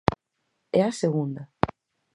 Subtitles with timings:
[0.79, 1.43] É a segunda.